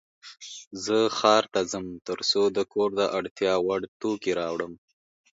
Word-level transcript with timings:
زه 0.83 0.97
ښار 1.17 1.43
ته 1.53 1.61
ځم 1.71 1.85
ترڅو 2.07 2.41
د 2.57 2.59
کور 2.73 2.89
د 2.99 3.01
اړتیا 3.17 3.53
وړ 3.65 3.81
توکې 4.01 4.31
راوړم. 4.39 4.73